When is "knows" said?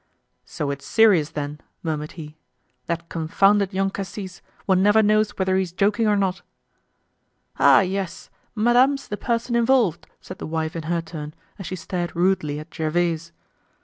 5.03-5.37